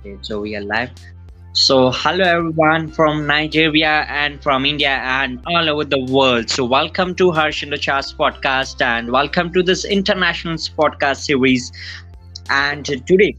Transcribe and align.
Okay, 0.00 0.16
so 0.22 0.40
we 0.40 0.54
are 0.54 0.60
live. 0.60 0.90
So, 1.54 1.90
hello 1.90 2.22
everyone 2.22 2.86
from 2.92 3.26
Nigeria 3.26 4.06
and 4.08 4.40
from 4.40 4.64
India 4.64 4.90
and 4.90 5.40
all 5.48 5.68
over 5.68 5.84
the 5.84 6.04
world. 6.04 6.50
So, 6.50 6.64
welcome 6.64 7.16
to 7.16 7.32
Harsh 7.32 7.64
and 7.64 7.72
podcast 7.72 8.80
and 8.80 9.10
welcome 9.10 9.52
to 9.54 9.62
this 9.64 9.84
international 9.84 10.54
podcast 10.54 11.24
series. 11.24 11.72
And 12.48 12.84
today, 12.84 13.36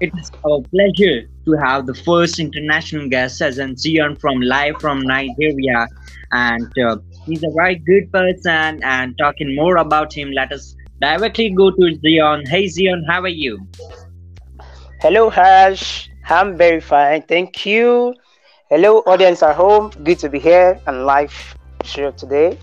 it 0.00 0.10
is 0.18 0.32
our 0.44 0.62
pleasure 0.72 1.28
to 1.44 1.52
have 1.62 1.86
the 1.86 1.94
first 1.94 2.40
international 2.40 3.08
guest 3.08 3.40
as 3.40 3.58
an 3.58 3.76
Zion 3.76 4.16
from 4.16 4.40
live 4.40 4.80
from 4.80 5.00
Nigeria. 5.02 5.86
And 6.32 6.66
uh, 6.76 6.96
he's 7.24 7.44
a 7.44 7.52
very 7.54 7.76
good 7.76 8.10
person. 8.10 8.82
And 8.82 9.16
talking 9.16 9.54
more 9.54 9.76
about 9.76 10.12
him, 10.12 10.32
let 10.32 10.50
us 10.50 10.74
directly 11.00 11.50
go 11.50 11.70
to 11.70 11.98
Zion. 12.04 12.46
Hey 12.46 12.66
Zion, 12.66 13.04
how 13.08 13.20
are 13.20 13.28
you? 13.28 13.60
Hello, 15.04 15.28
Harsh. 15.28 16.08
I'm 16.30 16.56
very 16.56 16.80
fine. 16.80 17.20
Thank 17.20 17.66
you. 17.66 18.14
Hello, 18.70 19.00
audience 19.00 19.42
at 19.42 19.54
home. 19.54 19.90
Good 20.02 20.18
to 20.20 20.30
be 20.30 20.38
here 20.38 20.80
and 20.86 21.04
live 21.04 21.34
show 21.84 22.10
today. 22.10 22.58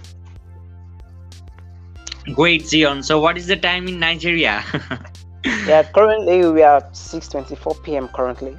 Great, 2.33 2.65
Zion. 2.65 3.03
So, 3.03 3.19
what 3.19 3.37
is 3.37 3.45
the 3.45 3.57
time 3.57 3.87
in 3.87 3.99
Nigeria? 3.99 4.63
yeah, 5.67 5.83
currently 5.83 6.49
we 6.49 6.63
are 6.63 6.81
6:24 6.81 7.83
p.m. 7.83 8.07
currently. 8.07 8.57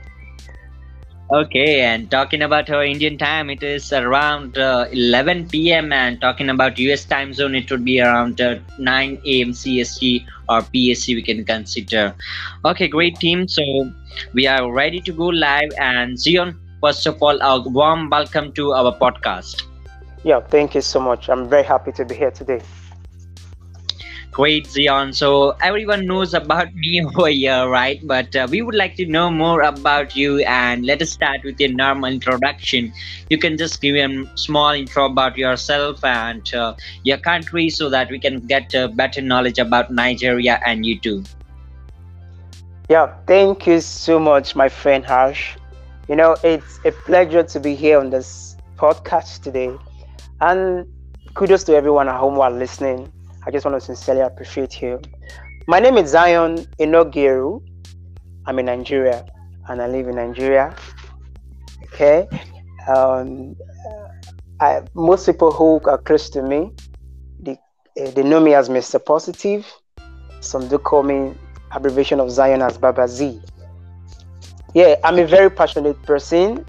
Okay, 1.32 1.80
and 1.80 2.10
talking 2.10 2.42
about 2.42 2.68
our 2.68 2.84
Indian 2.84 3.16
time, 3.16 3.48
it 3.48 3.62
is 3.62 3.90
around 3.90 4.58
uh, 4.58 4.84
11 4.92 5.72
p.m. 5.72 5.90
And 5.90 6.20
talking 6.20 6.50
about 6.50 6.78
US 6.78 7.06
time 7.06 7.32
zone, 7.32 7.54
it 7.54 7.70
would 7.70 7.86
be 7.86 8.02
around 8.02 8.42
uh, 8.42 8.58
9 8.78 9.18
a.m. 9.24 9.52
CST 9.52 10.26
or 10.50 10.60
PST. 10.60 11.08
We 11.08 11.22
can 11.22 11.42
consider. 11.46 12.14
Okay, 12.66 12.86
great 12.86 13.16
team. 13.16 13.48
So 13.48 13.62
we 14.34 14.46
are 14.46 14.70
ready 14.70 15.00
to 15.00 15.12
go 15.12 15.28
live. 15.28 15.70
And 15.78 16.18
Zion, 16.18 16.60
first 16.82 17.06
of 17.06 17.22
all, 17.22 17.40
a 17.40 17.66
warm 17.66 18.10
welcome 18.10 18.52
to 18.52 18.72
our 18.74 18.92
podcast. 18.92 19.62
Yeah, 20.24 20.40
thank 20.40 20.74
you 20.74 20.82
so 20.82 21.00
much. 21.00 21.30
I'm 21.30 21.48
very 21.48 21.64
happy 21.64 21.92
to 21.92 22.04
be 22.04 22.14
here 22.14 22.30
today. 22.30 22.60
Great, 24.32 24.66
Zion. 24.66 25.12
So 25.12 25.56
everyone 25.62 26.06
knows 26.06 26.34
about 26.34 26.74
me 26.74 27.04
over 27.04 27.28
here, 27.28 27.68
right? 27.68 28.00
But 28.06 28.34
uh, 28.34 28.48
we 28.50 28.62
would 28.62 28.74
like 28.74 28.96
to 28.96 29.06
know 29.06 29.30
more 29.30 29.62
about 29.62 30.16
you. 30.16 30.40
And 30.40 30.84
let 30.86 31.02
us 31.02 31.10
start 31.12 31.40
with 31.44 31.60
your 31.60 31.72
normal 31.72 32.10
introduction. 32.10 32.92
You 33.28 33.38
can 33.38 33.56
just 33.58 33.80
give 33.80 33.96
a 33.96 34.24
small 34.36 34.70
intro 34.70 35.06
about 35.06 35.36
yourself 35.36 36.02
and 36.04 36.42
uh, 36.54 36.74
your 37.04 37.18
country 37.18 37.68
so 37.70 37.90
that 37.90 38.10
we 38.10 38.18
can 38.18 38.40
get 38.40 38.74
uh, 38.74 38.88
better 38.88 39.20
knowledge 39.20 39.58
about 39.58 39.90
Nigeria 39.90 40.60
and 40.64 40.84
you 40.86 40.98
too. 40.98 41.22
Yeah, 42.88 43.08
thank 43.26 43.66
you 43.66 43.80
so 43.80 44.18
much, 44.18 44.54
my 44.56 44.68
friend 44.68 45.04
Harsh. 45.04 45.56
You 46.08 46.16
know, 46.16 46.36
it's 46.42 46.80
a 46.84 46.92
pleasure 46.92 47.42
to 47.42 47.60
be 47.60 47.74
here 47.74 47.98
on 47.98 48.10
this 48.10 48.56
podcast 48.78 49.42
today. 49.42 49.70
And 50.40 50.86
kudos 51.34 51.64
to 51.64 51.74
everyone 51.74 52.08
at 52.08 52.18
home 52.18 52.36
while 52.36 52.50
listening 52.52 53.12
I 53.44 53.50
just 53.50 53.64
want 53.66 53.74
to 53.74 53.80
sincerely 53.80 54.20
appreciate 54.20 54.80
you. 54.80 55.00
My 55.66 55.80
name 55.80 55.96
is 55.96 56.10
Zion 56.10 56.58
Enogeru. 56.78 57.60
I'm 58.46 58.58
in 58.60 58.66
Nigeria 58.66 59.24
and 59.68 59.82
I 59.82 59.88
live 59.88 60.06
in 60.06 60.14
Nigeria. 60.14 60.76
Okay. 61.84 62.28
Um, 62.86 63.56
I, 64.60 64.82
most 64.94 65.26
people 65.26 65.50
who 65.50 65.80
are 65.86 65.98
close 65.98 66.30
to 66.30 66.42
me, 66.42 66.70
they, 67.40 67.58
eh, 67.96 68.12
they 68.12 68.22
know 68.22 68.38
me 68.38 68.54
as 68.54 68.68
Mr. 68.68 69.04
Positive. 69.04 69.66
Some 70.40 70.68
do 70.68 70.78
call 70.78 71.02
me 71.02 71.34
abbreviation 71.72 72.20
of 72.20 72.30
Zion 72.30 72.62
as 72.62 72.78
Baba 72.78 73.08
Z. 73.08 73.40
Yeah, 74.72 74.94
I'm 75.02 75.18
a 75.18 75.26
very 75.26 75.50
passionate 75.50 76.00
person. 76.04 76.64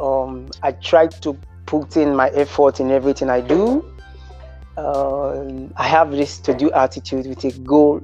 Um, 0.00 0.48
I 0.64 0.72
try 0.72 1.06
to 1.06 1.38
put 1.66 1.96
in 1.96 2.16
my 2.16 2.30
effort 2.30 2.80
in 2.80 2.90
everything 2.90 3.30
I 3.30 3.40
do 3.40 3.95
uh, 4.76 5.44
I 5.76 5.86
have 5.86 6.10
this 6.10 6.38
to 6.40 6.54
do 6.54 6.70
attitude 6.72 7.26
with 7.26 7.44
a 7.44 7.52
goal 7.60 8.00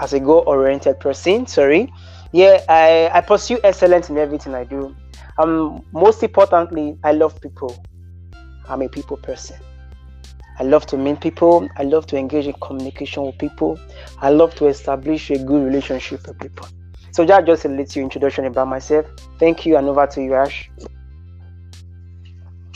as 0.00 0.12
a 0.12 0.20
goal 0.20 0.42
oriented 0.46 1.00
person. 1.00 1.46
Sorry. 1.46 1.92
Yeah, 2.32 2.60
I, 2.68 3.10
I 3.12 3.20
pursue 3.20 3.60
excellence 3.62 4.10
in 4.10 4.18
everything 4.18 4.54
I 4.54 4.64
do. 4.64 4.94
Um, 5.38 5.84
most 5.92 6.22
importantly, 6.22 6.96
I 7.04 7.12
love 7.12 7.40
people. 7.40 7.84
I'm 8.68 8.82
a 8.82 8.88
people 8.88 9.16
person. 9.16 9.56
I 10.58 10.64
love 10.64 10.86
to 10.86 10.96
meet 10.96 11.20
people. 11.20 11.68
I 11.76 11.82
love 11.84 12.06
to 12.08 12.16
engage 12.16 12.46
in 12.46 12.54
communication 12.54 13.24
with 13.24 13.38
people. 13.38 13.78
I 14.20 14.30
love 14.30 14.54
to 14.56 14.66
establish 14.66 15.30
a 15.30 15.38
good 15.38 15.64
relationship 15.64 16.26
with 16.26 16.38
people. 16.38 16.68
So 17.12 17.24
that 17.26 17.46
just 17.46 17.64
a 17.64 17.68
little 17.68 18.02
introduction 18.02 18.44
about 18.44 18.68
myself. 18.68 19.06
Thank 19.38 19.66
you, 19.66 19.76
and 19.76 19.88
over 19.88 20.06
to 20.06 20.22
you, 20.22 20.34
Ash. 20.34 20.68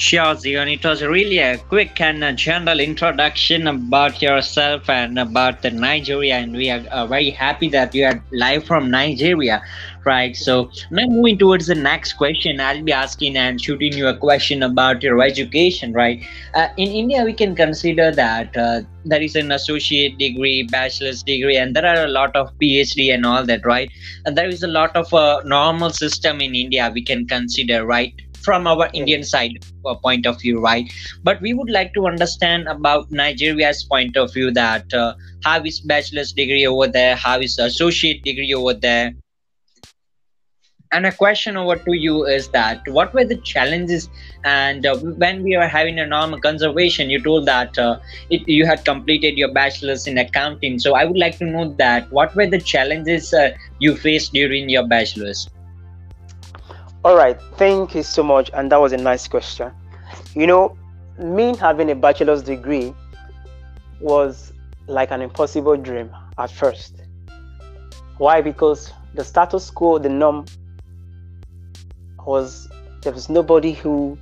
Sure, 0.01 0.35
Zion. 0.37 0.69
It 0.69 0.85
was 0.85 1.03
really 1.03 1.39
a 1.41 1.59
quick 1.59 2.01
and 2.01 2.39
general 2.39 2.79
introduction 2.79 3.67
about 3.67 4.23
yourself 4.23 4.89
and 4.89 5.19
about 5.19 5.65
Nigeria, 5.65 6.37
and 6.37 6.53
we 6.57 6.71
are 6.71 6.81
uh, 6.93 7.07
very 7.09 7.31
happy 7.31 7.69
that 7.71 7.93
you 7.97 8.05
are 8.05 8.25
live 8.31 8.65
from 8.65 8.91
Nigeria, 8.93 9.61
right? 10.07 10.37
So 10.37 10.71
now 10.93 11.07
moving 11.09 11.37
towards 11.37 11.67
the 11.67 11.75
next 11.75 12.13
question, 12.13 12.61
I'll 12.61 12.83
be 12.83 12.93
asking 12.93 13.37
and 13.37 13.61
shooting 13.61 13.93
you 13.93 14.07
a 14.07 14.17
question 14.17 14.63
about 14.63 15.03
your 15.03 15.21
education, 15.21 15.93
right? 15.93 16.25
Uh, 16.55 16.69
in 16.77 16.89
India, 16.91 17.25
we 17.25 17.33
can 17.33 17.57
consider 17.57 18.13
that 18.13 18.57
uh, 18.57 18.83
there 19.05 19.21
is 19.21 19.35
an 19.35 19.51
associate 19.51 20.17
degree, 20.17 20.63
bachelor's 20.63 21.25
degree, 21.25 21.57
and 21.57 21.75
there 21.75 21.85
are 21.87 22.05
a 22.05 22.09
lot 22.09 22.37
of 22.37 22.53
PhD 22.63 23.13
and 23.13 23.27
all 23.27 23.45
that, 23.45 23.67
right? 23.67 23.91
And 24.25 24.39
there 24.39 24.49
is 24.49 24.63
a 24.63 24.69
lot 24.69 24.95
of 24.95 25.13
uh, 25.13 25.43
normal 25.45 25.91
system 25.91 26.41
in 26.41 26.55
India 26.55 26.89
we 26.95 27.03
can 27.03 27.27
consider, 27.27 27.85
right? 27.85 28.15
From 28.43 28.67
our 28.67 28.89
Indian 28.93 29.23
side 29.23 29.65
uh, 29.85 29.95
point 29.95 30.27
of 30.27 30.41
view, 30.41 30.61
right? 30.61 30.91
But 31.23 31.41
we 31.41 31.55
would 31.55 31.71
like 31.71 31.95
to 31.95 32.07
understand 32.07 32.69
about 32.69 33.11
Nigeria's 33.11 33.85
point 33.85 34.17
of 34.17 34.33
view 34.33 34.51
that 34.53 34.93
uh, 34.95 35.15
how 35.45 35.63
is 35.65 35.81
bachelor's 35.81 36.33
degree 36.33 36.67
over 36.67 36.87
there, 36.87 37.17
how 37.17 37.41
is 37.41 37.59
associate 37.59 38.23
degree 38.23 38.55
over 38.55 38.75
there. 38.75 39.15
And 40.91 41.05
a 41.05 41.13
question 41.13 41.59
over 41.59 41.77
to 41.77 41.93
you 41.93 42.25
is 42.25 42.49
that 42.49 42.81
what 42.89 43.13
were 43.13 43.25
the 43.25 43.37
challenges? 43.37 44.09
And 44.45 44.87
uh, 44.87 44.97
when 44.97 45.43
we 45.43 45.55
were 45.55 45.67
having 45.67 45.99
a 45.99 46.07
normal 46.07 46.41
conservation, 46.41 47.11
you 47.11 47.23
told 47.23 47.45
that 47.47 47.79
uh, 47.79 47.99
it, 48.31 48.49
you 48.49 48.65
had 48.65 48.87
completed 48.87 49.37
your 49.37 49.53
bachelor's 49.53 50.07
in 50.07 50.17
accounting. 50.17 50.79
So 50.79 50.95
I 50.95 51.05
would 51.05 51.19
like 51.19 51.37
to 51.39 51.45
know 51.45 51.75
that 51.75 52.11
what 52.11 52.35
were 52.35 52.47
the 52.47 52.59
challenges 52.59 53.35
uh, 53.35 53.51
you 53.79 53.97
faced 53.97 54.33
during 54.33 54.71
your 54.71 54.87
bachelor's? 54.87 55.47
All 57.09 57.17
right, 57.17 57.41
thank 57.57 57.95
you 57.95 58.03
so 58.03 58.23
much. 58.23 58.51
And 58.53 58.71
that 58.71 58.79
was 58.79 58.93
a 58.93 58.99
nice 58.99 59.27
question. 59.27 59.73
You 60.35 60.47
know, 60.47 60.77
me 61.19 61.57
having 61.57 61.91
a 61.91 61.95
bachelor's 61.95 62.43
degree 62.43 62.95
was 63.99 64.53
like 64.89 65.11
an 65.11 65.23
impossible 65.23 65.79
dream 65.79 66.15
at 66.37 66.51
first. 66.51 66.97
Why? 68.19 68.43
Because 68.43 68.93
the 69.15 69.25
status 69.25 69.71
quo, 69.71 69.99
the 69.99 70.11
norm 70.11 70.45
was 72.27 72.69
there 73.01 73.15
was 73.15 73.31
nobody 73.31 73.73
who 73.73 74.19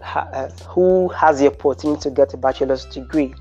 uh, 0.00 0.48
who 0.66 1.08
has 1.08 1.40
the 1.40 1.48
opportunity 1.48 2.00
to 2.04 2.10
get 2.10 2.32
a 2.32 2.38
bachelor's 2.38 2.86
degree. 2.86 3.34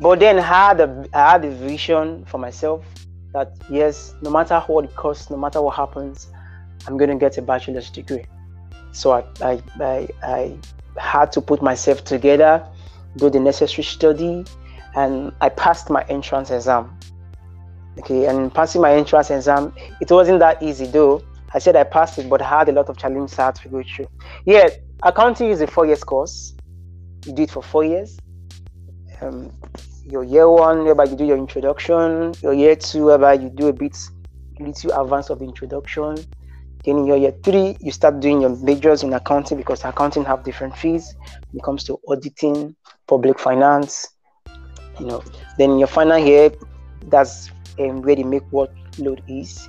But 0.00 0.20
then 0.20 0.38
I 0.38 0.42
had 0.44 0.80
a 0.80 1.06
I 1.12 1.32
had 1.32 1.44
a 1.44 1.50
vision 1.50 2.24
for 2.24 2.38
myself 2.38 2.86
that 3.34 3.52
yes, 3.70 4.14
no 4.22 4.30
matter 4.30 4.60
what 4.60 4.86
it 4.86 4.96
costs, 4.96 5.28
no 5.28 5.36
matter 5.36 5.60
what 5.60 5.76
happens, 5.76 6.28
I'm 6.86 6.96
going 6.96 7.10
to 7.10 7.16
get 7.16 7.38
a 7.38 7.42
bachelor's 7.42 7.90
degree. 7.90 8.24
So 8.92 9.12
I, 9.12 9.24
I, 9.42 9.62
I, 9.80 10.08
I 10.22 10.58
had 10.96 11.32
to 11.32 11.40
put 11.40 11.62
myself 11.62 12.04
together, 12.04 12.66
do 13.16 13.30
the 13.30 13.40
necessary 13.40 13.84
study, 13.84 14.44
and 14.94 15.32
I 15.40 15.48
passed 15.48 15.90
my 15.90 16.04
entrance 16.08 16.50
exam. 16.50 16.98
Okay, 17.98 18.26
and 18.26 18.54
passing 18.54 18.80
my 18.80 18.94
entrance 18.94 19.30
exam, 19.30 19.74
it 20.00 20.10
wasn't 20.10 20.38
that 20.38 20.62
easy 20.62 20.86
though. 20.86 21.22
I 21.52 21.58
said 21.58 21.76
I 21.76 21.84
passed 21.84 22.18
it, 22.18 22.28
but 22.28 22.40
I 22.42 22.48
had 22.48 22.68
a 22.68 22.72
lot 22.72 22.88
of 22.88 22.96
challenges 22.96 23.38
I 23.38 23.46
had 23.46 23.56
to 23.56 23.68
go 23.68 23.82
through. 23.82 24.06
Yeah, 24.44 24.68
accounting 25.02 25.50
is 25.50 25.60
a 25.60 25.66
four 25.66 25.86
years 25.86 26.04
course. 26.04 26.54
You 27.26 27.32
do 27.32 27.42
it 27.42 27.50
for 27.50 27.62
four 27.62 27.84
years. 27.84 28.18
Um, 29.20 29.52
your 30.04 30.24
year 30.24 30.48
one, 30.48 30.84
whereby 30.84 31.04
you 31.04 31.16
do 31.16 31.24
your 31.24 31.36
introduction. 31.36 32.34
Your 32.40 32.54
year 32.54 32.76
two, 32.76 33.06
whereby 33.06 33.34
you 33.34 33.48
do 33.48 33.68
a 33.68 33.72
bit 33.72 33.96
little 34.60 34.92
advance 35.00 35.30
of 35.30 35.40
the 35.40 35.44
introduction. 35.44 36.16
Then 36.84 36.98
in 36.98 37.06
your 37.06 37.16
year 37.16 37.34
three, 37.44 37.76
you 37.80 37.90
start 37.90 38.20
doing 38.20 38.40
your 38.40 38.56
majors 38.56 39.02
in 39.02 39.12
accounting 39.12 39.58
because 39.58 39.84
accounting 39.84 40.24
have 40.24 40.44
different 40.44 40.76
fees 40.76 41.14
when 41.50 41.60
it 41.60 41.64
comes 41.64 41.84
to 41.84 41.98
auditing, 42.08 42.74
public 43.06 43.38
finance. 43.38 44.08
You 45.00 45.06
know, 45.06 45.24
then 45.58 45.78
your 45.78 45.88
final 45.88 46.18
year, 46.18 46.50
that's 47.06 47.50
um, 47.78 48.02
where 48.02 48.16
the 48.16 48.24
make 48.24 48.44
workload 48.50 49.22
is, 49.28 49.68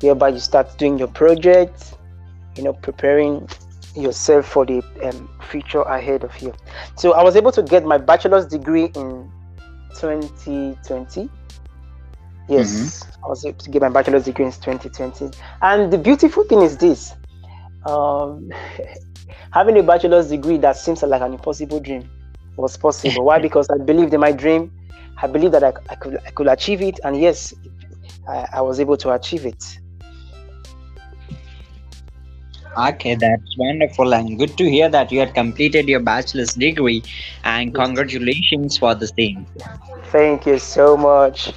whereby 0.00 0.28
you 0.28 0.38
start 0.38 0.76
doing 0.78 0.98
your 0.98 1.08
project, 1.08 1.94
you 2.56 2.62
know, 2.62 2.72
preparing 2.72 3.48
yourself 3.96 4.46
for 4.46 4.64
the 4.64 4.82
um, 5.04 5.28
future 5.42 5.82
ahead 5.82 6.24
of 6.24 6.40
you. 6.40 6.54
So 6.96 7.12
I 7.12 7.22
was 7.22 7.36
able 7.36 7.52
to 7.52 7.62
get 7.62 7.84
my 7.84 7.98
bachelor's 7.98 8.46
degree 8.46 8.86
in 8.94 9.30
2020. 9.94 11.28
Yes, 12.48 13.04
mm-hmm. 13.04 13.24
I 13.24 13.28
was 13.28 13.44
able 13.44 13.58
to 13.58 13.70
get 13.70 13.82
my 13.82 13.90
bachelor's 13.90 14.24
degree 14.24 14.46
in 14.46 14.52
2020. 14.52 15.30
And 15.60 15.92
the 15.92 15.98
beautiful 15.98 16.44
thing 16.44 16.62
is 16.62 16.76
this 16.78 17.14
um, 17.86 18.50
having 19.52 19.78
a 19.78 19.82
bachelor's 19.82 20.28
degree 20.28 20.56
that 20.58 20.76
seems 20.76 21.02
like 21.02 21.22
an 21.22 21.32
impossible 21.34 21.80
dream 21.80 22.08
was 22.56 22.76
possible. 22.76 23.24
Why? 23.24 23.38
Because 23.48 23.68
I 23.70 23.78
believed 23.78 24.14
in 24.14 24.20
my 24.20 24.32
dream. 24.32 24.72
I 25.20 25.26
believed 25.26 25.54
that 25.54 25.64
I, 25.64 25.72
I 25.90 25.94
could 25.96 26.18
I 26.26 26.30
could 26.30 26.46
achieve 26.46 26.80
it, 26.80 27.00
and 27.04 27.20
yes, 27.20 27.52
I, 28.28 28.46
I 28.54 28.60
was 28.60 28.78
able 28.78 28.96
to 28.98 29.10
achieve 29.12 29.46
it. 29.46 29.78
Okay, 32.78 33.16
that's 33.16 33.56
wonderful 33.58 34.14
and 34.14 34.38
good 34.38 34.56
to 34.56 34.70
hear 34.70 34.88
that 34.88 35.10
you 35.10 35.18
had 35.18 35.34
completed 35.34 35.88
your 35.88 35.98
bachelor's 35.98 36.54
degree 36.54 37.02
and 37.42 37.74
congratulations 37.74 38.78
for 38.78 38.94
the 38.94 39.08
same. 39.08 39.46
Thank 40.12 40.46
you 40.46 40.58
so 40.58 40.96
much. 40.96 41.52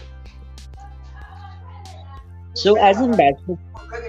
So, 2.53 2.75
as 2.75 2.99
in 2.99 3.11
bachelor's, 3.11 3.59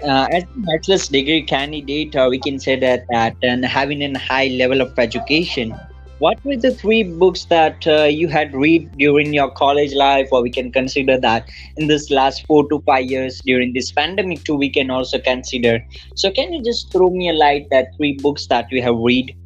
uh, 0.03 0.27
as 0.33 0.43
a 0.43 0.47
bachelor's 0.57 1.09
degree 1.09 1.43
candidate, 1.43 2.17
uh, 2.17 2.27
we 2.29 2.41
can 2.41 2.59
say 2.59 2.79
that 2.79 3.07
that 3.11 3.37
and 3.43 3.65
having 3.65 4.03
a 4.03 4.19
high 4.19 4.49
level 4.49 4.81
of 4.81 4.99
education, 4.99 5.75
what 6.23 6.45
were 6.45 6.57
the 6.57 6.71
three 6.71 7.03
books 7.03 7.47
that 7.47 7.85
uh, 7.87 8.05
you 8.05 8.29
had 8.29 8.55
read 8.55 8.97
during 8.97 9.35
your 9.35 9.51
college 9.51 9.93
life 9.93 10.29
or 10.31 10.41
we 10.41 10.51
can 10.51 10.71
consider 10.71 11.19
that 11.19 11.49
in 11.77 11.89
this 11.89 12.11
last 12.11 12.47
four 12.47 12.69
to 12.69 12.81
five 12.87 13.07
years 13.07 13.41
during 13.41 13.73
this 13.73 13.91
pandemic 13.91 14.45
too 14.45 14.55
we 14.55 14.71
can 14.71 14.89
also 14.89 15.19
consider? 15.19 15.85
So 16.15 16.31
can 16.31 16.53
you 16.53 16.63
just 16.63 16.93
throw 16.93 17.11
me 17.11 17.29
a 17.29 17.33
light 17.33 17.67
that 17.71 17.89
three 17.97 18.13
books 18.23 18.47
that 18.47 18.71
you 18.71 18.83
have 18.83 18.97
read? 18.99 19.37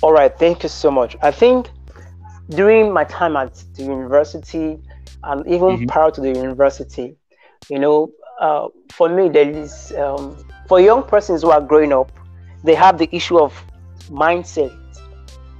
All 0.00 0.12
right 0.12 0.32
thank 0.38 0.62
you 0.62 0.70
so 0.70 0.90
much. 0.90 1.14
I 1.20 1.30
think 1.30 1.68
during 2.48 2.90
my 2.90 3.04
time 3.04 3.36
at 3.36 3.62
the 3.74 3.82
university 3.82 4.78
and 5.24 5.46
even 5.46 5.76
mm-hmm. 5.76 5.86
prior 5.86 6.10
to 6.10 6.22
the 6.22 6.32
university 6.32 7.16
you 7.68 7.78
know 7.78 8.10
uh, 8.40 8.68
for 8.90 9.08
me 9.08 9.28
there 9.28 9.48
is 9.48 9.92
um, 9.92 10.36
for 10.68 10.80
young 10.80 11.02
persons 11.02 11.42
who 11.42 11.50
are 11.50 11.60
growing 11.60 11.92
up 11.92 12.10
they 12.62 12.74
have 12.74 12.98
the 12.98 13.08
issue 13.14 13.38
of 13.38 13.52
mindset 14.08 14.72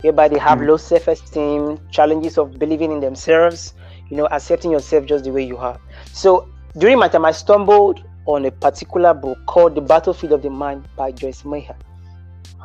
whereby 0.04 0.28
they 0.28 0.38
have 0.38 0.58
mm. 0.58 0.66
low 0.66 0.76
self-esteem, 0.76 1.80
challenges 1.90 2.36
of 2.36 2.58
believing 2.58 2.92
in 2.92 3.00
themselves, 3.00 3.72
you 4.10 4.16
know, 4.18 4.26
accepting 4.26 4.70
yourself 4.70 5.06
just 5.06 5.24
the 5.24 5.32
way 5.32 5.42
you 5.42 5.56
are. 5.56 5.80
So 6.12 6.46
during 6.76 6.98
my 6.98 7.08
time, 7.08 7.24
I 7.24 7.32
stumbled 7.32 8.04
on 8.26 8.44
a 8.44 8.50
particular 8.50 9.14
book 9.14 9.38
called 9.46 9.74
The 9.74 9.80
Battlefield 9.80 10.34
of 10.34 10.42
the 10.42 10.50
Mind 10.50 10.86
by 10.94 11.10
Joyce 11.10 11.42
Meyer. 11.46 11.74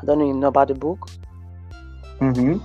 I 0.01 0.05
don't 0.05 0.19
know 0.19 0.27
you 0.27 0.33
know 0.33 0.47
about 0.47 0.67
the 0.67 0.73
book. 0.73 1.09
Mm-hmm. 2.19 2.57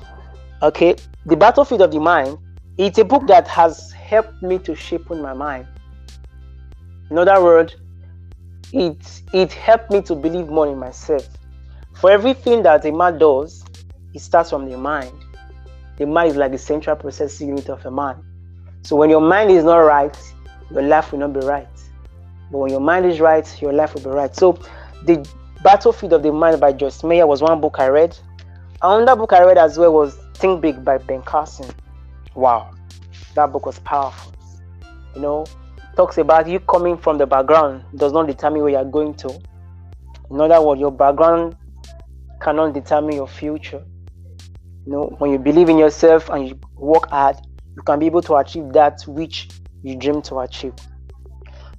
Okay, 0.63 0.97
The 1.25 1.37
Battlefield 1.37 1.83
of 1.83 1.93
the 1.93 2.01
Mind. 2.01 2.37
It's 2.77 2.99
a 2.99 3.05
book 3.05 3.29
that 3.29 3.47
has 3.47 3.93
helped 3.93 4.43
me 4.43 4.59
to 4.59 4.75
shape 4.75 5.09
my 5.09 5.33
mind. 5.33 5.69
In 7.15 7.19
other 7.19 7.41
words, 7.45 7.77
it 8.73 9.23
it 9.33 9.53
helped 9.53 9.93
me 9.93 10.03
to 10.03 10.17
believe 10.17 10.49
more 10.49 10.67
in 10.67 10.77
myself. 10.77 11.25
For 11.93 12.11
everything 12.11 12.65
that 12.65 12.85
a 12.85 12.91
man 12.91 13.19
does, 13.19 13.65
it 14.15 14.21
starts 14.21 14.51
from 14.51 14.69
the 14.69 14.77
mind. 14.77 15.13
The 15.97 16.07
mind 16.07 16.33
is 16.33 16.37
like 16.37 16.51
the 16.51 16.59
central 16.59 16.97
processing 16.97 17.51
unit 17.51 17.69
of 17.69 17.87
a 17.87 17.91
man. 17.93 18.17
So 18.83 18.97
when 18.97 19.11
your 19.11 19.21
mind 19.21 19.53
is 19.53 19.63
not 19.63 19.77
right, 19.77 20.19
your 20.73 20.83
life 20.83 21.13
will 21.13 21.21
not 21.21 21.35
be 21.35 21.47
right. 21.47 21.69
But 22.51 22.59
when 22.59 22.73
your 22.73 22.81
mind 22.81 23.07
is 23.07 23.21
right, 23.21 23.47
your 23.63 23.73
life 23.73 23.95
will 23.95 24.03
be 24.03 24.11
right. 24.11 24.35
So 24.35 24.59
the 25.05 25.25
Battlefield 25.63 26.15
of 26.15 26.25
the 26.25 26.33
Mind 26.33 26.61
by 26.61 26.73
Joyce 26.73 27.05
Meyer 27.05 27.29
was 27.29 27.41
one 27.41 27.61
book 27.61 27.77
I 27.79 27.87
read. 27.91 28.19
Another 28.83 29.15
book 29.15 29.33
I 29.33 29.45
read 29.45 29.57
as 29.57 29.79
well 29.79 29.93
was 29.93 30.19
Think 30.35 30.61
Big 30.61 30.85
by 30.85 30.99
Ben 30.99 31.23
Carson. 31.23 31.71
Wow, 32.35 32.75
that 33.37 33.53
book 33.53 33.67
was 33.67 33.79
powerful. 33.79 34.33
You 35.15 35.23
know, 35.23 35.47
talks 35.97 36.19
about 36.19 36.49
you 36.49 36.61
coming 36.61 36.97
from 36.97 37.19
the 37.19 37.27
background 37.27 37.85
does 37.97 38.13
not 38.13 38.27
determine 38.27 38.63
where 38.63 38.73
you're 38.73 38.85
going 38.85 39.15
to. 39.15 39.41
In 40.31 40.41
other 40.41 40.61
words, 40.61 40.81
your 40.81 40.91
background 40.91 41.57
cannot 42.41 42.75
determine 42.75 43.17
your 43.17 43.29
future. 43.29 43.85
You 44.87 44.93
know, 44.93 45.15
when 45.19 45.31
you 45.31 45.39
believe 45.39 45.69
in 45.69 45.79
yourself 45.79 46.29
and 46.29 46.49
you 46.49 46.59
work 46.75 47.09
hard, 47.11 47.37
you 47.77 47.83
can 47.83 47.99
be 47.99 48.07
able 48.07 48.23
to 48.23 48.37
achieve 48.37 48.73
that 48.73 49.03
which 49.07 49.49
you 49.83 49.97
dream 49.97 50.21
to 50.23 50.41
achieve. 50.41 50.75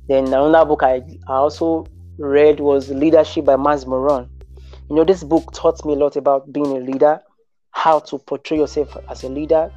Then 0.07 0.27
another 0.27 0.65
book 0.65 0.83
I, 0.83 1.01
I 1.27 1.33
also 1.33 1.85
read 2.17 2.59
was 2.59 2.89
Leadership 2.89 3.45
by 3.45 3.55
Myles 3.55 3.85
Munroe. 3.85 4.27
You 4.89 4.95
know, 4.95 5.03
this 5.03 5.23
book 5.23 5.51
taught 5.51 5.83
me 5.85 5.93
a 5.93 5.95
lot 5.95 6.15
about 6.15 6.51
being 6.53 6.77
a 6.77 6.79
leader, 6.79 7.19
how 7.71 7.99
to 7.99 8.17
portray 8.19 8.57
yourself 8.57 8.95
as 9.09 9.23
a 9.23 9.29
leader. 9.29 9.71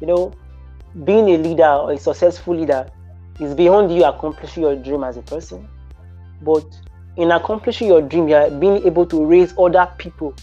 You 0.00 0.06
know, 0.06 0.32
being 1.04 1.28
a 1.30 1.38
leader 1.38 1.68
or 1.68 1.92
a 1.92 1.98
successful 1.98 2.56
leader 2.56 2.88
is 3.40 3.54
beyond 3.54 3.94
you 3.94 4.04
accomplishing 4.04 4.62
your 4.62 4.76
dream 4.76 5.04
as 5.04 5.16
a 5.16 5.22
person. 5.22 5.68
But 6.42 6.64
in 7.16 7.30
accomplishing 7.30 7.88
your 7.88 8.02
dream, 8.02 8.28
you 8.28 8.34
are 8.36 8.50
being 8.50 8.84
able 8.86 9.06
to 9.06 9.24
raise 9.24 9.54
other 9.58 9.88
people 9.98 10.34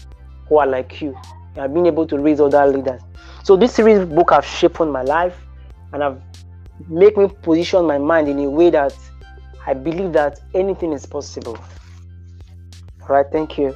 who 0.48 0.58
are 0.58 0.66
like 0.66 1.00
you. 1.00 1.16
You 1.56 1.62
are 1.62 1.68
being 1.68 1.86
able 1.86 2.06
to 2.06 2.18
raise 2.18 2.40
other 2.40 2.66
leaders. 2.66 3.00
So 3.44 3.56
this 3.56 3.74
series 3.74 4.04
book 4.06 4.30
have 4.30 4.44
shaped 4.44 4.80
my 4.80 5.02
life 5.02 5.36
and 5.92 6.02
have 6.02 6.20
made 6.88 7.16
me 7.16 7.28
position 7.42 7.86
my 7.86 7.98
mind 7.98 8.28
in 8.28 8.38
a 8.38 8.48
way 8.50 8.70
that 8.70 8.96
I 9.66 9.74
believe 9.74 10.12
that 10.12 10.40
anything 10.54 10.92
is 10.92 11.06
possible. 11.06 11.56
All 13.02 13.08
right, 13.08 13.26
thank 13.30 13.58
you. 13.58 13.74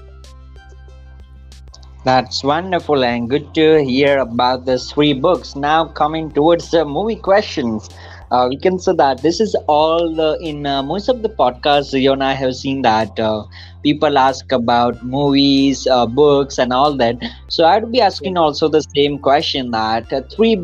That's 2.04 2.44
wonderful 2.44 3.02
and 3.02 3.28
good 3.28 3.52
to 3.54 3.82
hear 3.82 4.18
about 4.18 4.64
the 4.64 4.78
three 4.78 5.12
books. 5.12 5.56
Now 5.56 5.86
coming 5.86 6.30
towards 6.30 6.70
the 6.70 6.84
movie 6.84 7.16
questions 7.16 7.88
uh, 8.30 8.46
we 8.48 8.56
can 8.56 8.78
say 8.78 8.92
that 8.92 9.22
this 9.22 9.40
is 9.40 9.54
all 9.68 10.20
uh, 10.20 10.34
in 10.38 10.66
uh, 10.66 10.82
most 10.82 11.08
of 11.08 11.22
the 11.22 11.28
podcasts 11.28 11.98
you 12.00 12.12
and 12.12 12.24
i 12.24 12.32
have 12.32 12.54
seen 12.54 12.82
that 12.82 13.18
uh, 13.20 13.44
people 13.82 14.18
ask 14.18 14.50
about 14.52 15.02
movies 15.04 15.86
uh, 15.86 16.06
books 16.06 16.58
and 16.58 16.72
all 16.72 16.96
that. 16.96 17.16
So 17.48 17.64
i 17.64 17.78
would 17.78 17.92
be 17.92 18.00
asking 18.00 18.36
also 18.36 18.68
the 18.68 18.82
same 18.82 19.18
question 19.18 19.70
that 19.70 20.12
uh, 20.12 20.22
three 20.22 20.56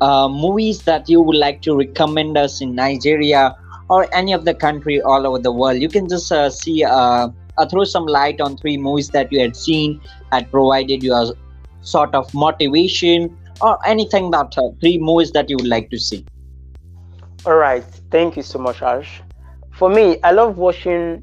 movies 0.00 0.82
that 0.82 1.08
you 1.08 1.20
would 1.20 1.36
like 1.36 1.60
to 1.62 1.76
recommend 1.76 2.38
us 2.38 2.60
in 2.62 2.74
nigeria 2.74 3.56
or 3.88 4.06
any 4.14 4.32
of 4.32 4.44
the 4.44 4.54
country 4.54 5.02
all 5.02 5.26
over 5.26 5.38
the 5.38 5.52
world. 5.52 5.78
You 5.78 5.88
can 5.88 6.08
just 6.08 6.32
see 6.62 6.84
throw 7.70 7.84
some 7.84 8.06
light 8.06 8.40
on 8.40 8.56
three 8.56 8.78
movies 8.78 9.08
that 9.10 9.30
you 9.30 9.40
had 9.40 9.54
seen 9.56 10.00
had 10.32 10.50
provided 10.50 11.02
you 11.02 11.12
a 11.12 11.34
sort 11.82 12.14
of 12.14 12.32
motivation 12.32 13.36
or 13.60 13.78
anything 13.86 14.30
that 14.30 14.54
three 14.80 14.96
movies 14.96 15.32
that 15.32 15.50
you 15.50 15.56
would 15.56 15.68
like 15.68 15.90
to 15.90 15.98
see 15.98 16.24
all 17.46 17.56
right, 17.56 17.84
thank 18.10 18.36
you 18.36 18.42
so 18.42 18.58
much, 18.58 18.82
Ash. 18.82 19.22
For 19.72 19.88
me, 19.88 20.18
I 20.22 20.32
love 20.32 20.58
watching 20.58 21.22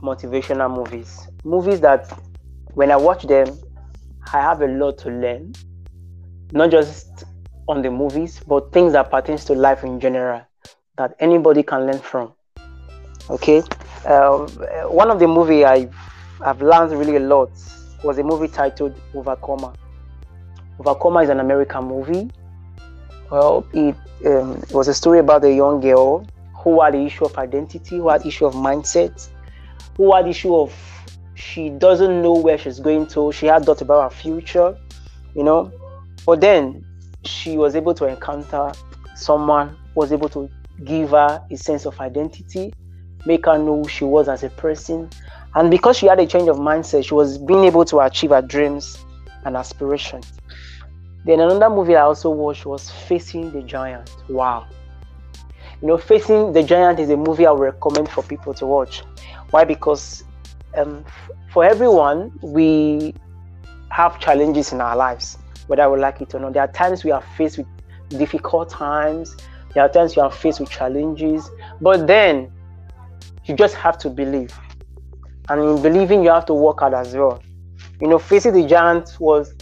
motivational 0.00 0.74
movies. 0.74 1.26
Movies 1.42 1.80
that 1.80 2.16
when 2.74 2.90
I 2.90 2.96
watch 2.96 3.24
them, 3.24 3.58
I 4.32 4.40
have 4.40 4.62
a 4.62 4.66
lot 4.66 4.98
to 4.98 5.10
learn. 5.10 5.52
Not 6.52 6.70
just 6.70 7.24
on 7.66 7.82
the 7.82 7.90
movies, 7.90 8.40
but 8.46 8.72
things 8.72 8.92
that 8.92 9.10
pertains 9.10 9.44
to 9.46 9.54
life 9.54 9.82
in 9.82 9.98
general 9.98 10.42
that 10.96 11.16
anybody 11.18 11.62
can 11.62 11.86
learn 11.86 11.98
from. 11.98 12.32
Okay, 13.30 13.62
uh, 14.06 14.46
one 14.86 15.10
of 15.10 15.18
the 15.18 15.26
movie 15.26 15.64
I 15.64 15.88
have 16.44 16.62
learned 16.62 16.92
really 16.92 17.16
a 17.16 17.20
lot 17.20 17.50
was 18.04 18.18
a 18.18 18.22
movie 18.22 18.48
titled 18.48 18.94
Overcomer. 19.14 19.72
Overcomer 20.78 21.22
is 21.22 21.30
an 21.30 21.40
American 21.40 21.84
movie. 21.84 22.30
Well, 23.34 23.66
it 23.72 23.96
um, 24.26 24.62
was 24.70 24.86
a 24.86 24.94
story 24.94 25.18
about 25.18 25.44
a 25.44 25.52
young 25.52 25.80
girl 25.80 26.24
who 26.62 26.80
had 26.80 26.94
the 26.94 27.04
issue 27.04 27.24
of 27.24 27.36
identity, 27.36 27.96
who 27.96 28.08
had 28.08 28.24
issue 28.24 28.46
of 28.46 28.54
mindset, 28.54 29.28
who 29.96 30.14
had 30.14 30.28
issue 30.28 30.54
of 30.54 30.72
she 31.34 31.68
doesn't 31.68 32.22
know 32.22 32.34
where 32.34 32.56
she's 32.56 32.78
going 32.78 33.08
to. 33.08 33.32
She 33.32 33.46
had 33.46 33.64
thought 33.64 33.80
about 33.80 34.12
her 34.12 34.16
future, 34.16 34.78
you 35.34 35.42
know. 35.42 35.72
But 36.24 36.42
then 36.42 36.86
she 37.24 37.58
was 37.58 37.74
able 37.74 37.92
to 37.94 38.04
encounter 38.04 38.70
someone 39.16 39.76
was 39.96 40.12
able 40.12 40.28
to 40.28 40.48
give 40.84 41.10
her 41.10 41.44
a 41.50 41.56
sense 41.56 41.86
of 41.86 41.98
identity, 41.98 42.72
make 43.26 43.46
her 43.46 43.58
know 43.58 43.82
who 43.82 43.88
she 43.88 44.04
was 44.04 44.28
as 44.28 44.44
a 44.44 44.50
person. 44.50 45.10
And 45.56 45.72
because 45.72 45.96
she 45.96 46.06
had 46.06 46.20
a 46.20 46.26
change 46.28 46.48
of 46.48 46.58
mindset, 46.58 47.04
she 47.04 47.14
was 47.14 47.38
being 47.38 47.64
able 47.64 47.84
to 47.86 47.98
achieve 47.98 48.30
her 48.30 48.42
dreams 48.42 48.96
and 49.44 49.56
aspirations. 49.56 50.32
Then 51.24 51.40
another 51.40 51.70
movie 51.70 51.96
I 51.96 52.02
also 52.02 52.30
watched 52.30 52.66
was 52.66 52.90
Facing 52.90 53.50
the 53.50 53.62
Giant. 53.62 54.14
Wow. 54.28 54.66
You 55.80 55.88
know, 55.88 55.96
Facing 55.96 56.52
the 56.52 56.62
Giant 56.62 57.00
is 57.00 57.08
a 57.10 57.16
movie 57.16 57.46
I 57.46 57.50
would 57.50 57.62
recommend 57.62 58.10
for 58.10 58.22
people 58.22 58.52
to 58.54 58.66
watch. 58.66 59.02
Why? 59.50 59.64
Because 59.64 60.24
um, 60.76 61.04
for 61.50 61.64
everyone, 61.64 62.38
we 62.42 63.14
have 63.90 64.18
challenges 64.20 64.72
in 64.72 64.80
our 64.80 64.96
lives, 64.96 65.38
whether 65.66 65.88
we 65.90 65.98
like 65.98 66.20
it 66.20 66.34
or 66.34 66.40
not. 66.40 66.52
There 66.52 66.62
are 66.62 66.72
times 66.72 67.04
we 67.04 67.10
are 67.10 67.22
faced 67.36 67.58
with 67.58 67.66
difficult 68.10 68.68
times. 68.68 69.36
There 69.72 69.82
are 69.82 69.88
times 69.88 70.16
you 70.16 70.22
are 70.22 70.30
faced 70.30 70.60
with 70.60 70.70
challenges. 70.70 71.50
But 71.80 72.06
then 72.06 72.52
you 73.44 73.54
just 73.54 73.76
have 73.76 73.96
to 73.98 74.10
believe. 74.10 74.52
And 75.48 75.60
in 75.60 75.82
believing, 75.82 76.22
you 76.22 76.30
have 76.30 76.46
to 76.46 76.54
work 76.54 76.80
hard 76.80 76.94
as 76.94 77.14
well. 77.14 77.42
You 78.00 78.08
know, 78.08 78.18
Facing 78.18 78.52
the 78.52 78.66
Giant 78.66 79.16
was 79.20 79.54